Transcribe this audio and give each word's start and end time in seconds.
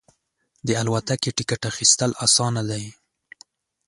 د 0.67 0.69
الوتکې 0.81 1.31
ټکټ 1.37 1.61
اخیستل 1.71 2.11
اسانه 2.25 2.61
دی. 2.69 2.85